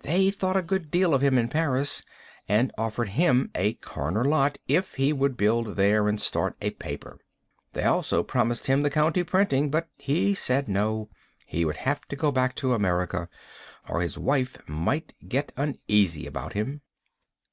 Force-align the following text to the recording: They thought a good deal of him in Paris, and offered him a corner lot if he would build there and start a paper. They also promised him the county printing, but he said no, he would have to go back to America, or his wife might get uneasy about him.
They 0.00 0.30
thought 0.32 0.56
a 0.56 0.62
good 0.62 0.90
deal 0.90 1.14
of 1.14 1.22
him 1.22 1.38
in 1.38 1.46
Paris, 1.46 2.02
and 2.48 2.72
offered 2.76 3.10
him 3.10 3.52
a 3.54 3.74
corner 3.74 4.24
lot 4.24 4.58
if 4.66 4.94
he 4.94 5.12
would 5.12 5.36
build 5.36 5.76
there 5.76 6.08
and 6.08 6.20
start 6.20 6.56
a 6.60 6.70
paper. 6.70 7.20
They 7.74 7.84
also 7.84 8.24
promised 8.24 8.66
him 8.66 8.82
the 8.82 8.90
county 8.90 9.22
printing, 9.22 9.70
but 9.70 9.88
he 9.96 10.34
said 10.34 10.66
no, 10.66 11.08
he 11.46 11.64
would 11.64 11.76
have 11.76 12.00
to 12.08 12.16
go 12.16 12.32
back 12.32 12.56
to 12.56 12.74
America, 12.74 13.28
or 13.88 14.00
his 14.00 14.18
wife 14.18 14.58
might 14.66 15.14
get 15.28 15.52
uneasy 15.56 16.26
about 16.26 16.54
him. 16.54 16.80